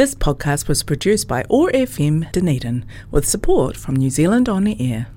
[0.00, 5.08] This podcast was produced by OAR FM Dunedin with support from New Zealand On Air.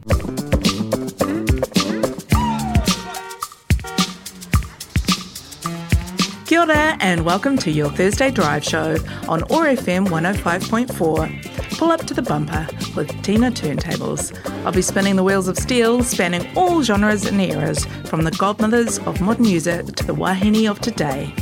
[6.46, 8.98] Kia ora and welcome to your Thursday Drive Show
[9.30, 11.78] on OAR FM 105.4.
[11.78, 14.38] Pull up to the bumper with Tina Turntables.
[14.66, 19.00] I'll be spinning the wheels of steel, spanning all genres and eras, from the godmothers
[19.08, 21.34] of modern music to the wahine of today.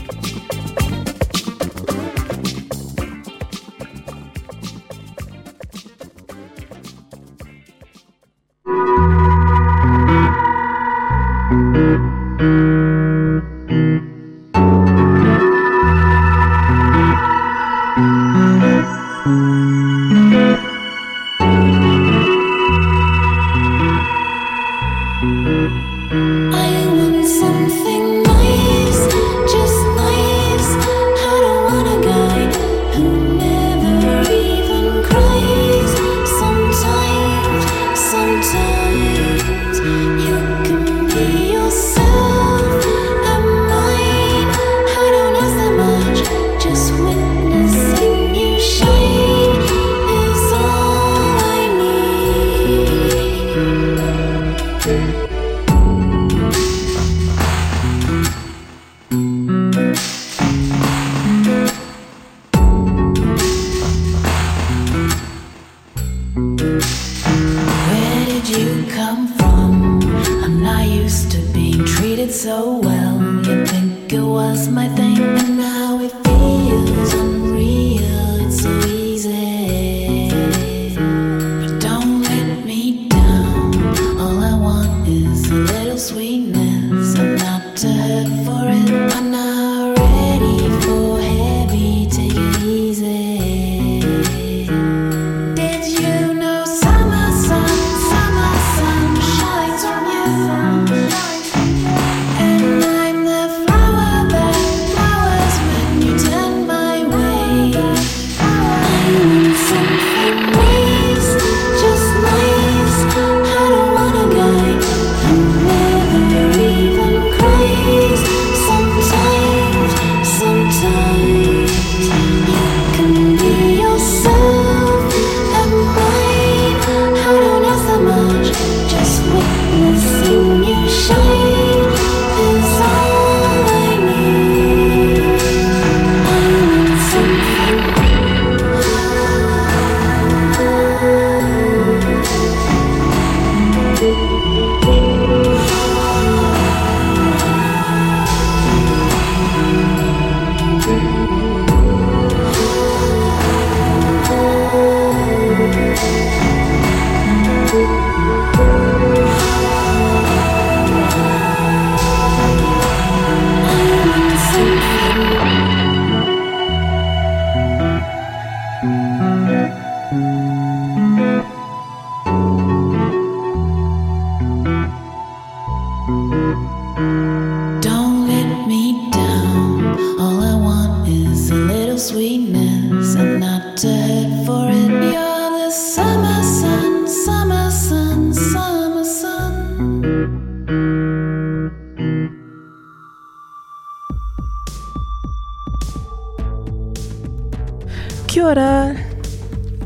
[198.27, 198.97] Kia ora.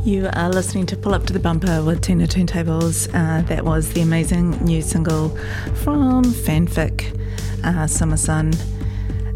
[0.05, 3.09] You are listening to Pull Up to the Bumper with Tina Turntables.
[3.13, 5.35] Uh, that was the amazing new single
[5.83, 7.19] from Fanfickk,
[7.65, 8.53] uh, Summer Sun.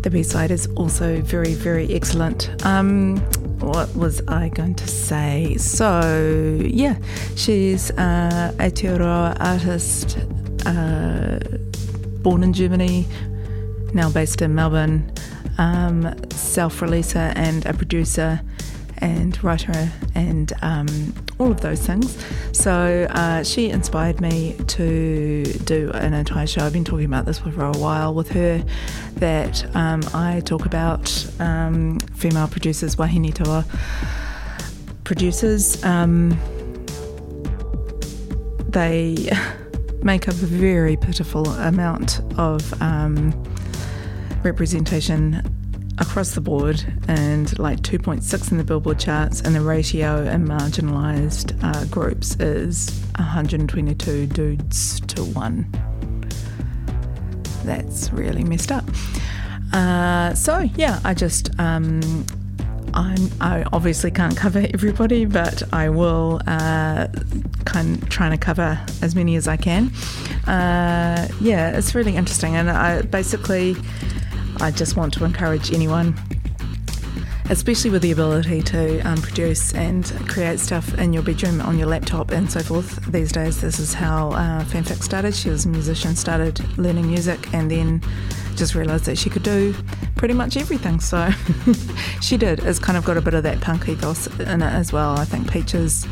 [0.02, 2.66] The B side is also very, very excellent.
[2.66, 3.18] Um,
[3.60, 5.58] what was I going to say?
[5.58, 6.98] So, yeah,
[7.36, 10.18] she's uh, a Aotearoa artist,
[10.66, 11.40] uh,
[12.22, 13.08] born in Germany,
[13.94, 15.12] now based in Melbourne,
[15.58, 18.40] um, self releaser and a producer
[19.00, 22.18] and writer and um, all of those things.
[22.52, 26.66] So uh, she inspired me to do an entire show.
[26.66, 28.64] I've been talking about this for a while with her
[29.16, 33.66] that um, I talk about um, female producers, wahine toa
[35.04, 35.84] producers.
[35.84, 36.38] Um,
[38.70, 39.30] they
[40.04, 43.32] make up a very pitiful amount of um,
[44.44, 45.42] representation
[46.00, 51.58] across the board and like 2.6 in the Billboard charts, and the ratio in marginalised
[51.64, 55.68] uh, groups is 122 dudes to one.
[57.66, 58.86] That's really messed up.
[59.74, 61.58] Uh, so, yeah, I just.
[61.60, 62.26] Um,
[62.92, 67.08] I'm, i obviously can't cover everybody, but I will uh,
[67.66, 69.92] kind of trying to cover as many as I can.
[70.48, 73.76] Uh, yeah, it's really interesting, and I basically
[74.60, 76.16] I just want to encourage anyone
[77.50, 81.88] especially with the ability to um, produce and create stuff in your bedroom on your
[81.88, 83.04] laptop and so forth.
[83.12, 85.34] These days, this is how uh, Fanfickk started.
[85.34, 88.02] She was a musician, started learning music, and then
[88.56, 89.74] just realised that she could do
[90.16, 91.00] pretty much everything.
[91.00, 91.30] So
[92.22, 92.60] she did.
[92.60, 95.18] It's kind of got a bit of that punk ethos in it as well.
[95.18, 96.06] I think Peaches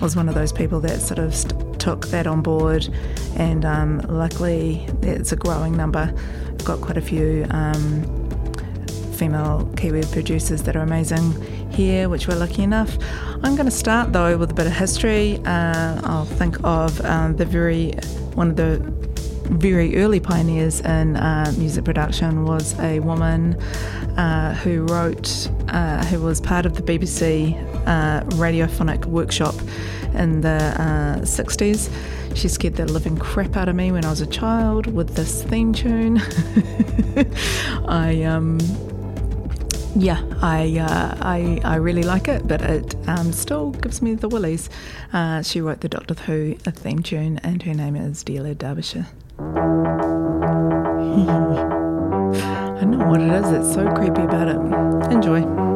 [0.00, 2.88] was one of those people that sort of st- took that on board,
[3.36, 6.12] and um, luckily it's a growing number.
[6.58, 7.46] I've got quite a few.
[7.50, 8.22] Um,
[9.22, 11.40] female Kiwi producers that are amazing
[11.70, 12.98] here, which we're lucky enough.
[13.44, 15.40] I'm going to start though with a bit of history.
[15.44, 17.92] Uh, I'll think of um, the very
[18.34, 18.78] one of the
[19.52, 23.54] very early pioneers in uh, music production was a woman
[24.16, 27.54] uh, who wrote, uh, who was part of the BBC
[27.86, 29.54] uh, radiophonic workshop
[30.14, 30.74] in the
[31.22, 31.90] 60s.
[32.34, 35.42] She scared the living crap out of me when I was a child with this
[35.42, 36.18] theme tune.
[37.86, 38.58] I um,
[39.94, 44.28] yeah, I, uh, I, I really like it, but it um, still gives me the
[44.28, 44.70] willies.
[45.12, 49.08] Uh, she wrote the Doctor Who a theme tune, and her name is Delia Derbyshire.
[49.38, 49.42] I
[52.84, 55.12] know what it is, it's so creepy about it.
[55.12, 55.71] Enjoy.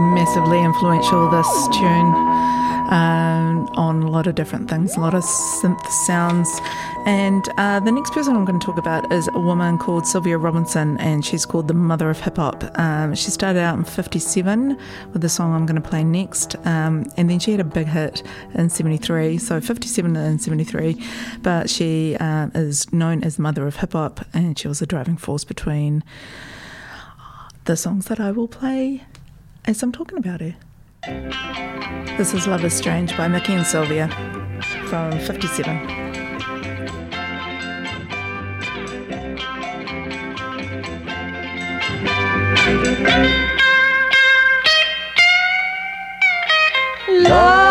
[0.00, 2.14] Massively influential, this tune,
[2.92, 6.60] um, on a lot of different things, a lot of synth sounds.
[7.06, 10.38] And uh, the next person I'm going to talk about is a woman called Sylvia
[10.38, 12.62] Robinson, and she's called the mother of hip hop.
[12.78, 14.78] Um, she started out in 57
[15.12, 17.86] with the song I'm going to play next, um, and then she had a big
[17.86, 18.22] hit
[18.54, 21.02] in 73, so 57 and 73.
[21.42, 24.86] But she uh, is known as the mother of hip hop, and she was a
[24.86, 26.04] driving force between
[27.64, 29.04] the songs that I will play
[29.64, 30.54] as I'm talking about her.
[32.16, 34.08] This is Love is Strange by Mickey and Sylvia
[34.88, 36.02] from 57.
[47.08, 47.61] Love,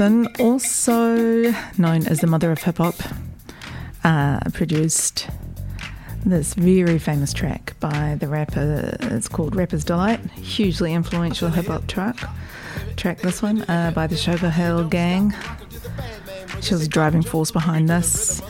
[0.00, 2.94] Robinson, also known as the mother of hip hop,
[4.02, 5.28] uh, produced
[6.24, 8.96] this very famous track by the rapper.
[9.00, 10.20] It's called Rapper's Delight.
[10.30, 12.16] Hugely influential hip hop track.
[12.96, 15.34] Track this one uh, by the Sugarhill Gang.
[16.62, 18.40] She was the driving force behind this.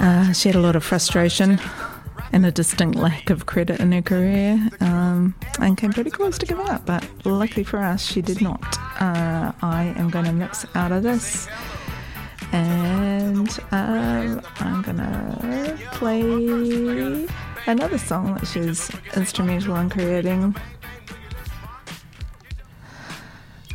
[0.00, 1.60] Uh, she had a lot of frustration
[2.32, 6.46] and a distinct lack of credit in her career um, and came pretty close to
[6.46, 8.78] giving up, but luckily for us, she did not.
[9.00, 11.48] Uh, I am going to mix out of this
[12.52, 17.26] and um, I'm going to play
[17.66, 20.56] another song that she's instrumental in creating.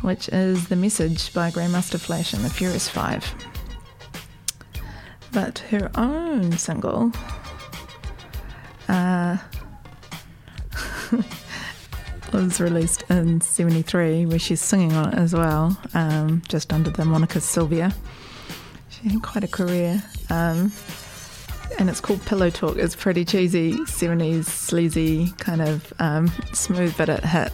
[0.02, 3.26] Which is The Message by Grandmaster Flash and the Furious Five.
[5.32, 7.12] But her own single
[8.88, 9.36] uh,
[12.32, 17.04] was released in 73 where she's singing on it as well um, just under the
[17.04, 17.94] moniker sylvia
[18.88, 20.72] she had quite a career um,
[21.78, 22.76] and it's called pillow talk.
[22.76, 27.52] It's pretty cheesy 70s sleazy kind of um, smooth but it hit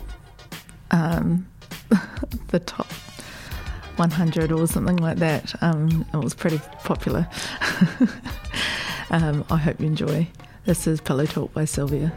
[0.91, 1.47] um,
[2.49, 2.87] the top
[3.97, 5.55] 100 or something like that.
[5.63, 7.29] Um, it was pretty popular.
[9.11, 10.27] Um, i hope you enjoy
[10.65, 12.13] this is Pillow Talk by Sylvia.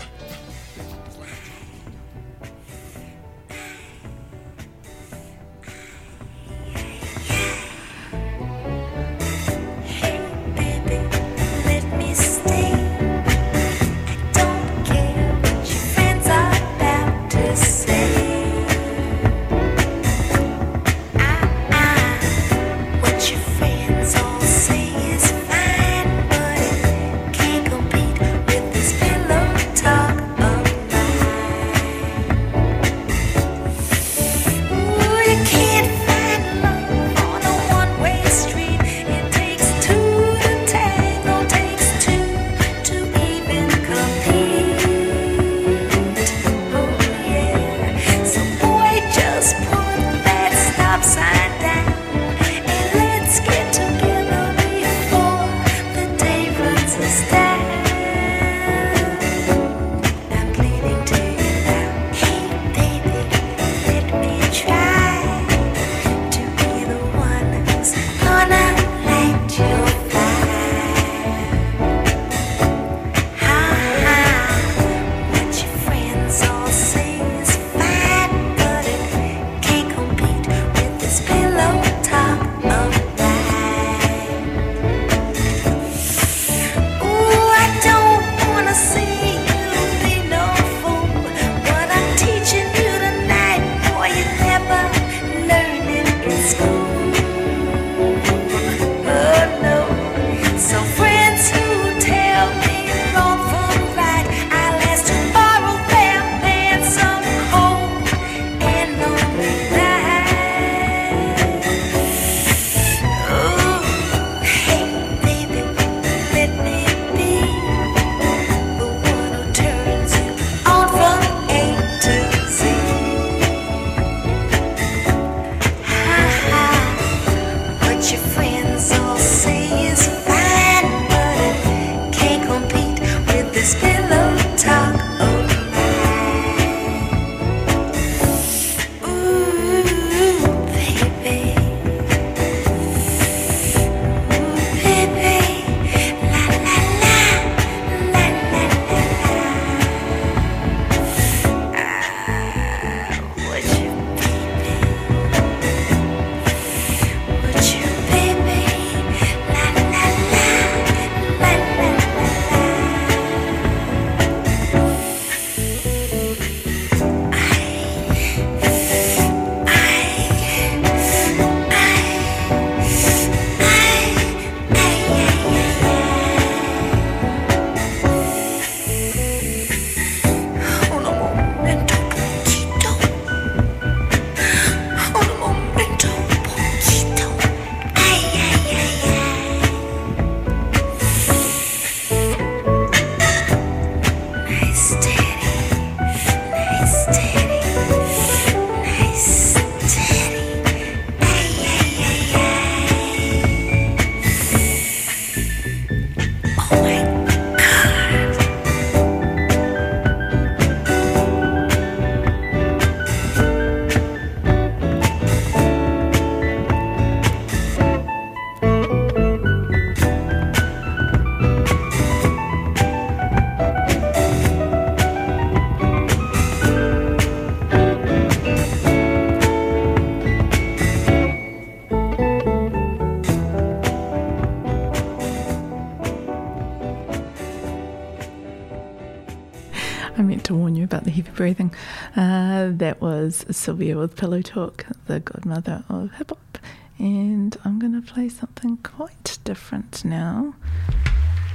[241.36, 241.74] Breathing.
[242.16, 246.58] Uh, that was Sylvia with Pillow Talk, the godmother of hip hop.
[246.98, 250.56] And I'm going to play something quite different now.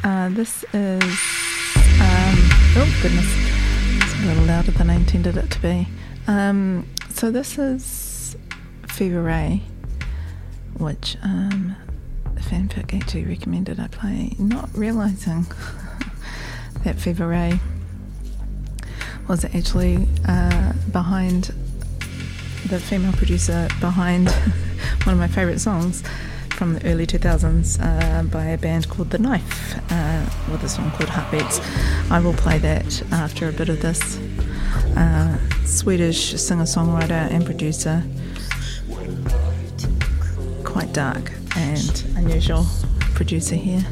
[0.05, 1.03] Uh, this is.
[1.03, 2.37] Um,
[2.77, 3.27] oh, goodness.
[4.03, 5.89] It's a little louder than I intended it to be.
[6.27, 8.37] Um, so, this is
[8.87, 9.63] Fever Ray,
[10.79, 11.75] which um,
[12.35, 15.47] Fanfickk actually recommended I play, not realizing
[16.85, 17.59] that Fever Ray
[19.29, 21.55] was actually uh, behind
[22.67, 24.29] the female producer behind
[25.05, 26.03] one of my favourite songs
[26.51, 30.91] from the early 2000s uh, by a band called The Knife uh, with a song
[30.91, 31.59] called Heartbeats.
[32.11, 34.19] I will play that after a bit of this.
[34.97, 38.03] Uh, Swedish singer songwriter and producer,
[40.65, 42.67] quite dark and unusual
[43.15, 43.85] producer here.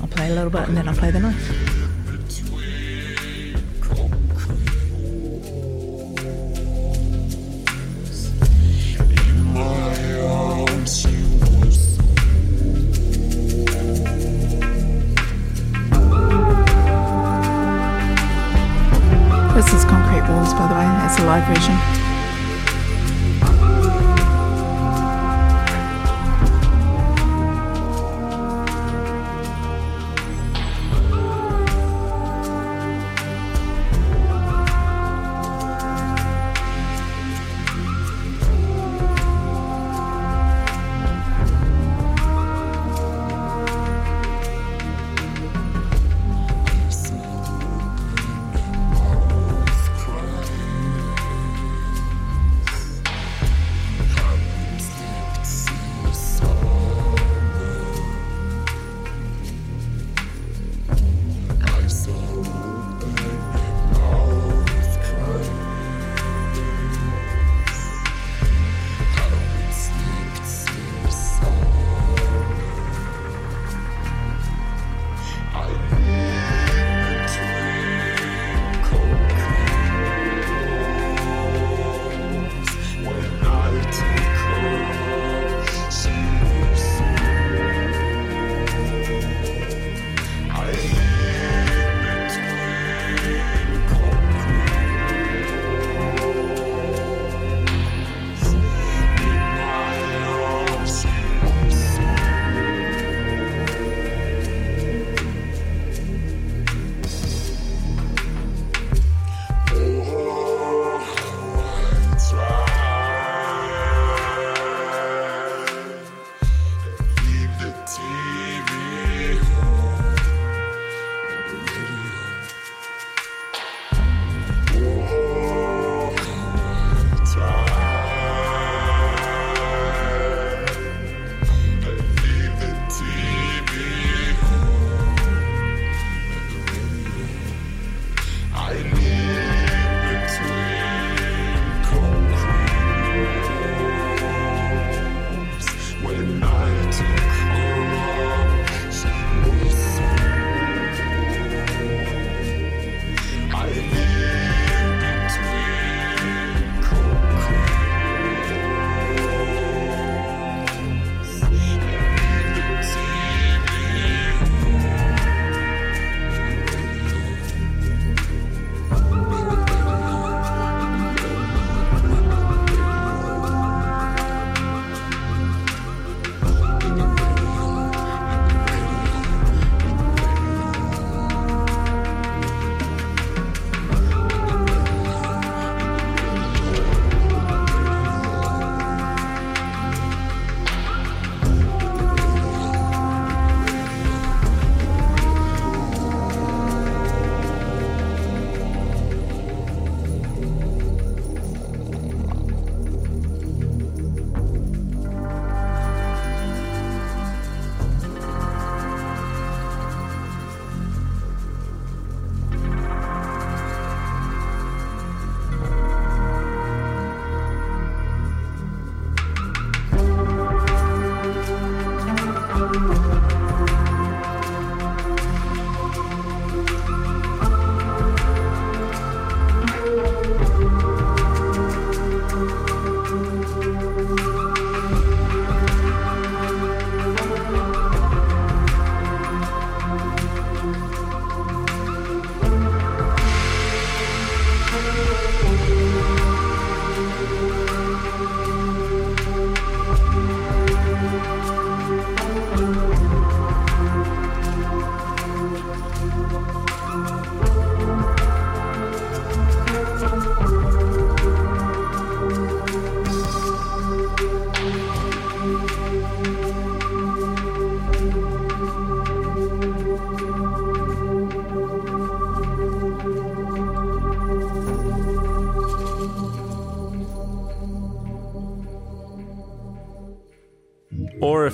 [0.00, 1.75] I'll play a little bit and then I'll play The Knife.
[20.54, 21.06] By the way.
[21.06, 21.95] It's a live version.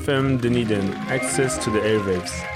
[0.03, 2.52] FM Dunedin, access to the airwaves.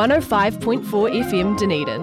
[0.00, 1.99] 105.4 FM Dunedin.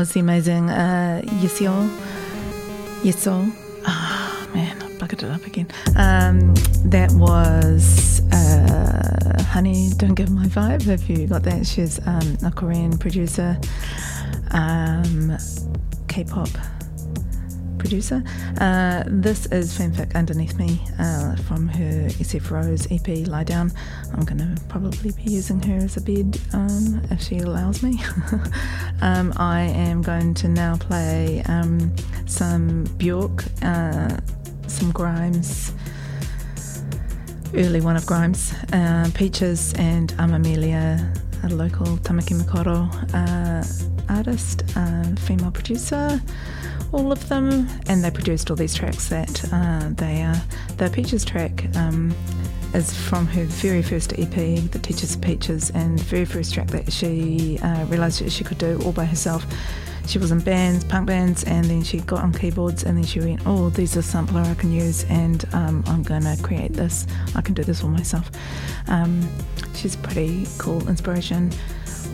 [0.00, 1.86] Was the amazing uh, Yesio.
[3.02, 3.52] Yeso.
[3.84, 5.68] Ah, man, I bucketed it up again.
[5.94, 6.54] Um,
[6.88, 10.88] that was uh, Honey, Don't Give My Vibe.
[10.88, 13.58] If you got that, she's um, a Korean producer,
[14.52, 15.36] um,
[16.08, 16.48] K pop
[17.80, 18.22] producer.
[18.60, 23.72] Uh, this is Fanfickk underneath me uh, from her SF Rose EP Lie Down.
[24.12, 28.00] I'm going to probably be using her as a bed um, if she allows me.
[29.00, 31.94] um, I am going to now play um,
[32.26, 34.18] some Bjork, uh,
[34.66, 35.72] some Grimes.
[37.54, 45.04] Early one of Grimes, uh, Peaches, and Amamelia, a local Tamaki Makaurau uh, artist, uh,
[45.16, 46.20] female producer
[46.92, 50.40] all of them, and they produced all these tracks that uh, they are.
[50.76, 52.14] The Peaches track um,
[52.74, 56.92] is from her very first EP, The Teachers of Peaches, and very first track that
[56.92, 59.46] she uh, realised she could do all by herself.
[60.06, 63.20] She was in bands, punk bands, and then she got on keyboards, and then she
[63.20, 67.06] went, "Oh, these are sampler I can use, and um, I'm gonna create this.
[67.36, 68.30] I can do this all myself."
[68.88, 69.28] Um,
[69.74, 71.52] she's pretty cool inspiration.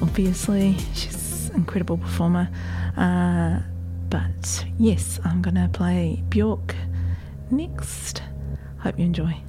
[0.02, 2.50] Obviously, she's incredible performer.
[2.98, 3.60] Uh,
[4.08, 6.74] but yes, I'm going to play Bjork
[7.50, 8.22] next.
[8.80, 9.45] Hope you enjoy.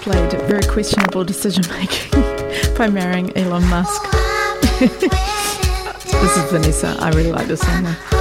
[0.00, 2.10] Played very questionable decision making
[2.78, 4.10] by marrying Elon Musk.
[4.80, 6.96] this is Vanessa.
[7.00, 8.17] I really like this song.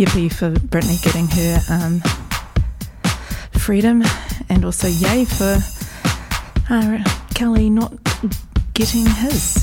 [0.00, 2.00] yippee for Britney getting her um,
[3.52, 4.02] freedom,
[4.48, 5.58] and also yay for
[6.70, 7.92] uh, Kelly not
[8.72, 9.59] getting his.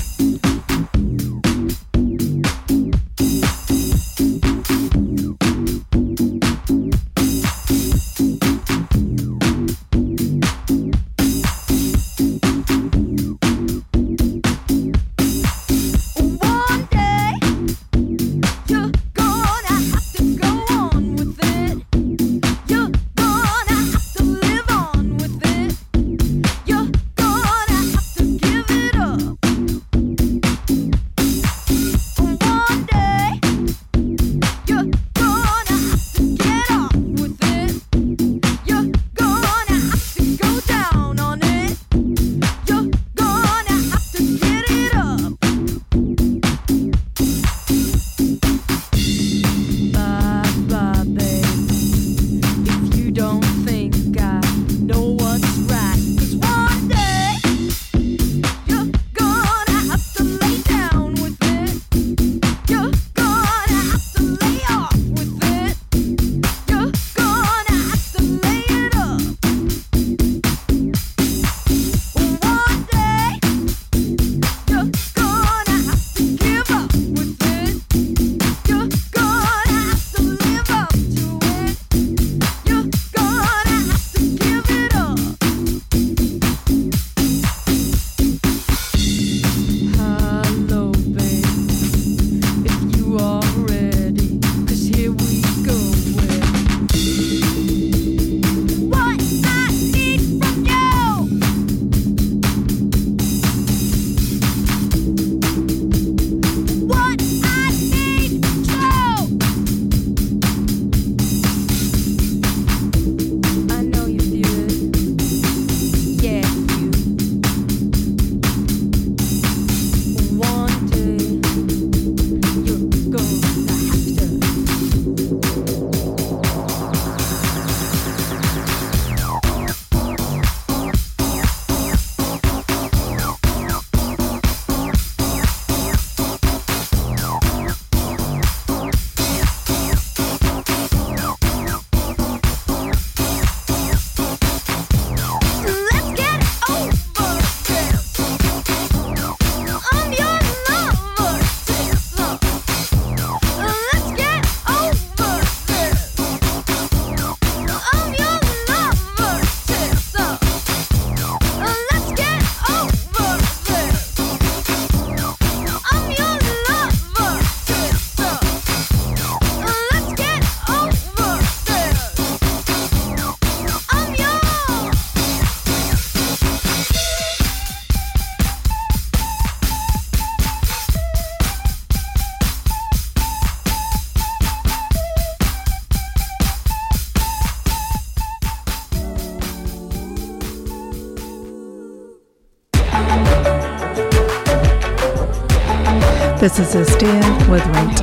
[196.68, 197.97] This is Estere with Rent.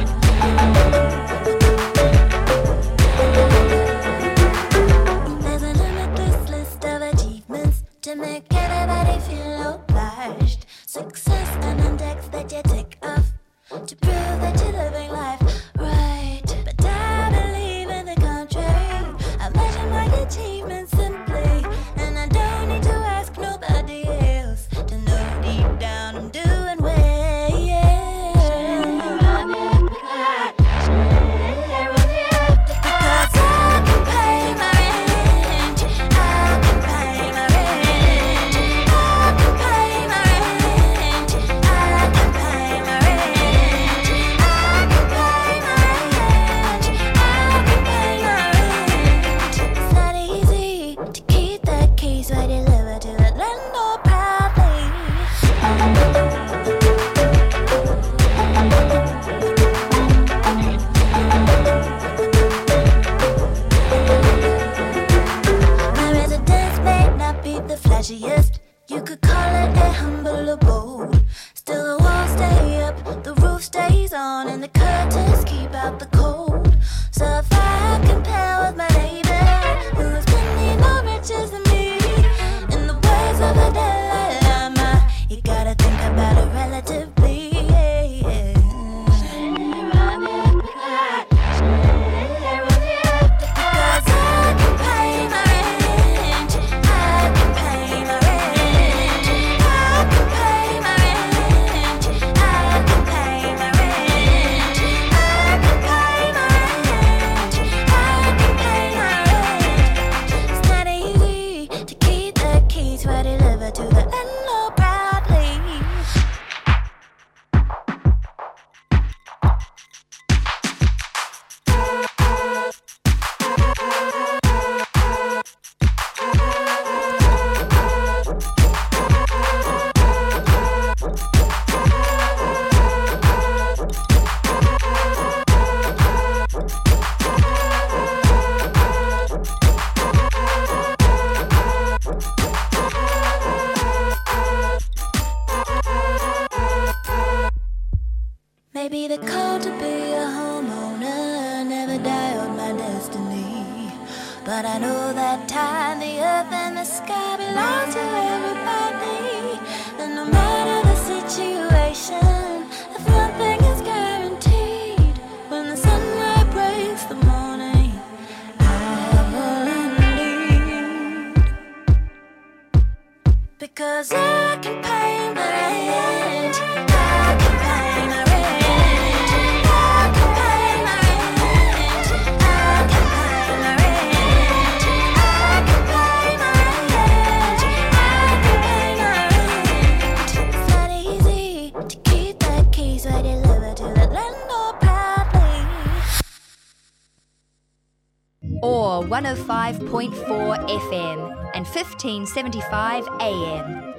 [199.73, 203.95] 105.4 FM and 1575 AM.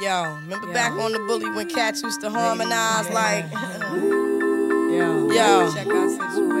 [0.00, 5.70] Yo, remember back on the bully when cats used to harmonize like, yo, yo,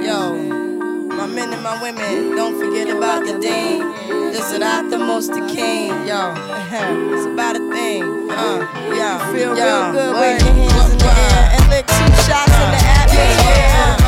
[0.00, 0.36] yo.
[1.08, 3.80] My men and my women, don't forget about the dean.
[4.30, 6.34] This is not the most the king, yo.
[7.10, 8.58] It's about a thing, uh,
[8.94, 9.32] yo.
[9.34, 9.64] Feel yo.
[9.64, 14.07] real good, wave your hands in the air and lick two shots in the atmosphere.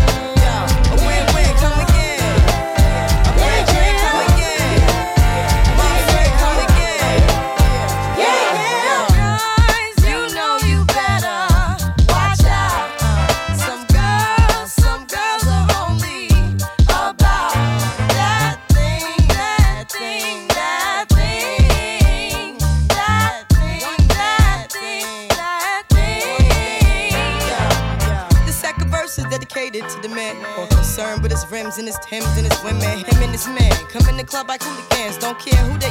[31.81, 32.99] And his Timbs and his women.
[33.09, 35.17] Him and his men come in the club like hooligans.
[35.17, 35.90] Don't care who they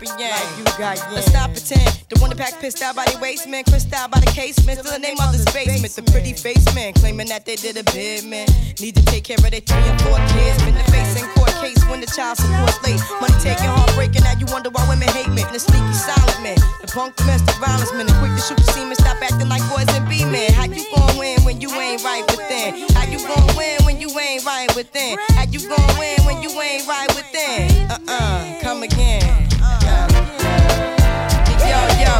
[0.00, 0.30] you fan, Papa Yang.
[0.30, 2.04] Like you got Let's not pretend.
[2.08, 4.78] The one that pack pissed out by the waistman, crissed out by the casement.
[4.78, 5.92] Still the name of this basement.
[5.94, 8.46] The pretty face man claiming that they did a bid, man.
[8.80, 10.62] Need to take care of their three and four kids.
[10.62, 13.00] Been the face in court case when the child support late.
[13.20, 14.22] Money taking, heartbreaking.
[14.22, 15.42] Now you wonder why women hate me.
[15.52, 16.58] The sneaky silent man.
[16.82, 18.06] The punk domestic violence man.
[18.06, 18.94] The quick to shoot the semen.
[18.96, 20.52] Stop acting like boys and be men.
[20.52, 22.86] How you gon' win when you ain't right within?
[22.94, 25.18] How you gon' win when you ain't right within?
[25.34, 27.90] How you gon' win when you ain't right within?
[27.90, 29.45] Uh uh, come again.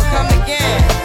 [0.02, 0.95] Come again.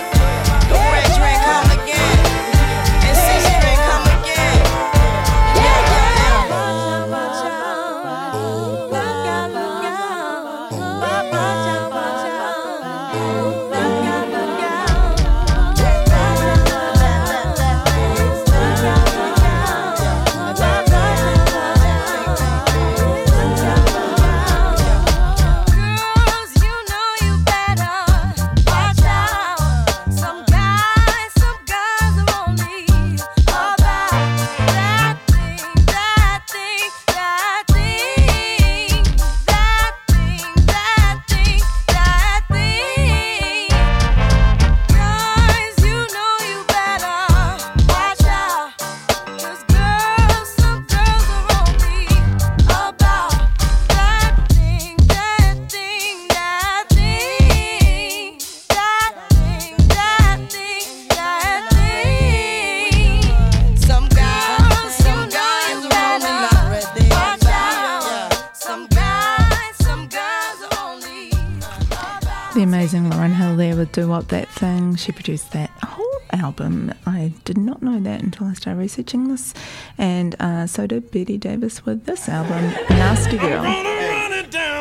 [75.01, 76.93] She produced that whole album.
[77.07, 79.51] I did not know that until I started researching this.
[79.97, 83.63] And uh, so did Betty Davis with this album, Nasty Girl.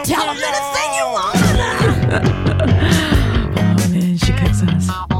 [0.04, 1.36] Tell them anything you want.
[3.82, 5.19] Oh man, she kicks ass.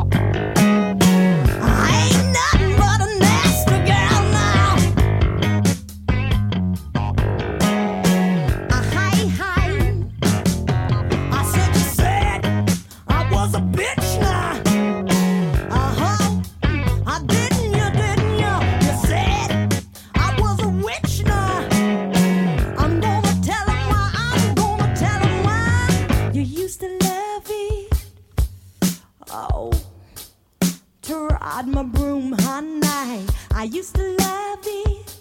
[33.61, 35.17] I used to love it.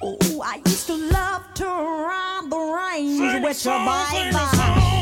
[0.00, 4.34] Oh, I used to love to ride the range with your baby.
[4.34, 4.93] I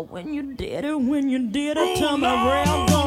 [0.00, 2.97] when you did it, when you did it to me real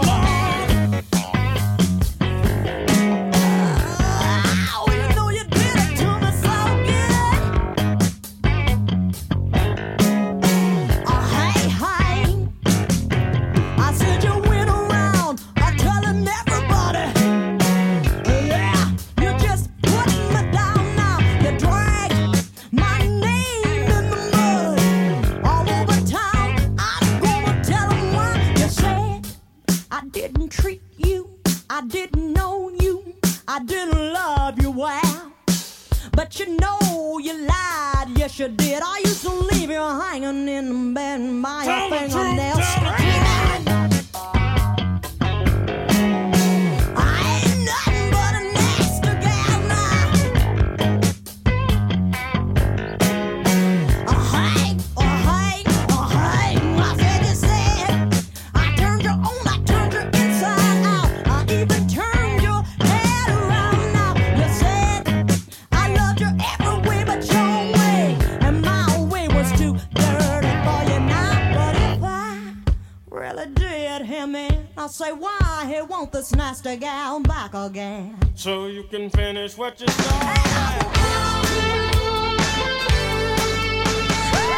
[76.22, 78.16] to snatch gal back again.
[78.36, 80.42] So you can finish what you started.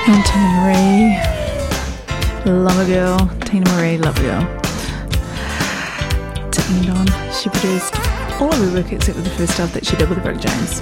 [0.08, 1.22] Anton Ray,
[2.46, 3.18] long ago.
[3.46, 4.38] Teena Marie, long ago.
[6.52, 7.96] Taking it on, she produced
[8.42, 10.82] all of her work except for the first stuff that she did with Rick James.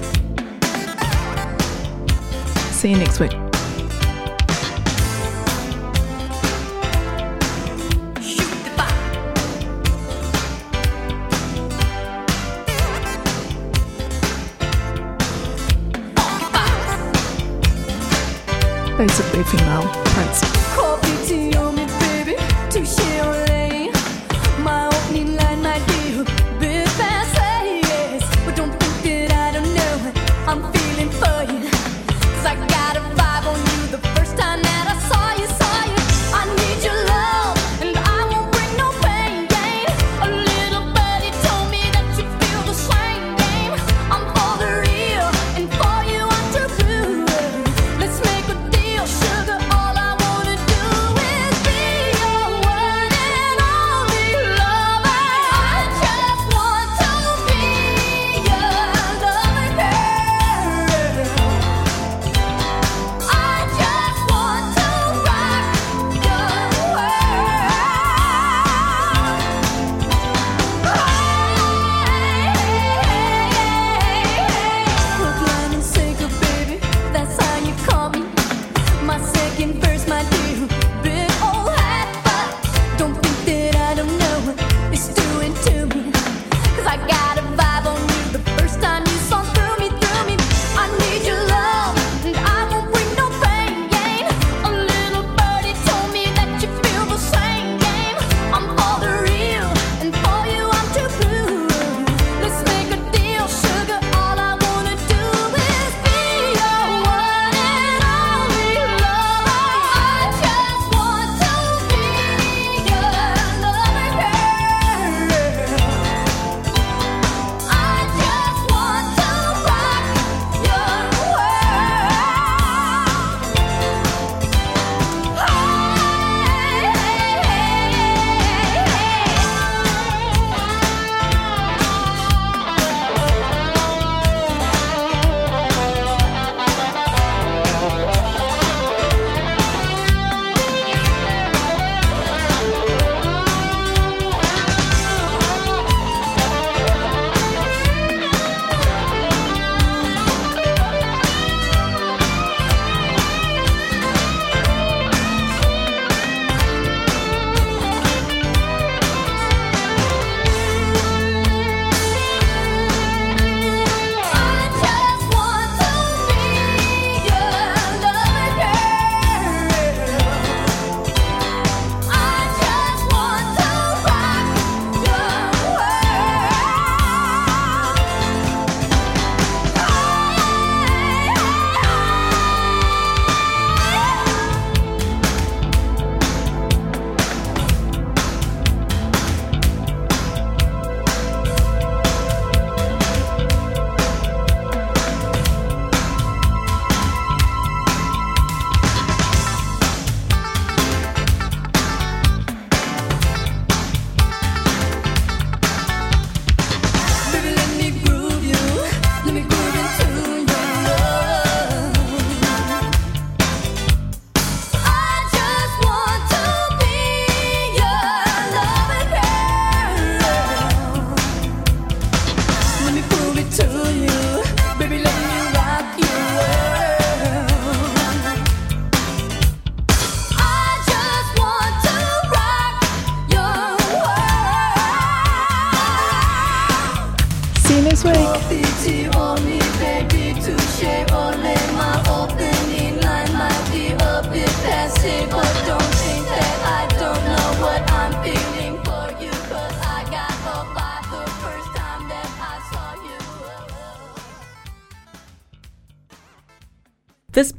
[2.76, 3.51] See you next week.
[19.02, 20.71] basically female prince.